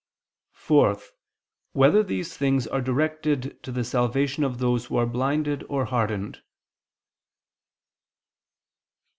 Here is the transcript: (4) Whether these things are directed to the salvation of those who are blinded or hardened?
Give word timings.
(4) 0.53 0.97
Whether 1.73 2.01
these 2.01 2.35
things 2.35 2.65
are 2.65 2.81
directed 2.81 3.61
to 3.61 3.71
the 3.71 3.83
salvation 3.83 4.43
of 4.43 4.57
those 4.57 4.85
who 4.85 4.97
are 4.97 5.05
blinded 5.05 5.63
or 5.69 5.85
hardened? 5.85 6.41